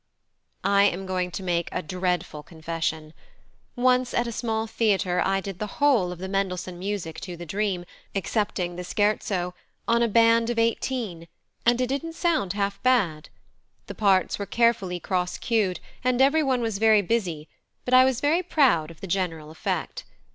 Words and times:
I 0.63 0.85
am 0.85 1.05
going 1.05 1.29
to 1.29 1.43
make 1.43 1.69
a 1.71 1.83
dreadful 1.83 2.41
confession. 2.41 3.13
Once 3.75 4.15
at 4.15 4.25
a 4.25 4.31
small 4.31 4.65
theatre 4.65 5.21
I 5.23 5.41
did 5.41 5.59
the 5.59 5.77
whole 5.79 6.11
of 6.11 6.17
the 6.17 6.27
Mendelssohn 6.27 6.79
music 6.79 7.19
to 7.21 7.37
the 7.37 7.45
Dream, 7.45 7.85
excepting 8.15 8.77
the 8.77 8.83
scherzo, 8.83 9.53
on 9.87 10.01
a 10.01 10.07
band 10.07 10.49
of 10.49 10.57
eighteen, 10.57 11.27
and 11.67 11.79
it 11.79 11.85
didn't 11.85 12.13
sound 12.15 12.53
half 12.53 12.81
bad. 12.81 13.29
The 13.85 13.93
parts 13.93 14.39
were 14.39 14.47
carefully 14.47 14.99
cross 14.99 15.37
cued, 15.37 15.79
and 16.03 16.19
everyone 16.19 16.61
was 16.63 16.79
very 16.79 17.03
busy, 17.03 17.47
but 17.85 17.93
I 17.93 18.03
was 18.03 18.21
very 18.21 18.41
proud 18.41 18.89
of 18.89 19.01
the 19.01 19.05
general 19.05 19.51
effect. 19.51 20.03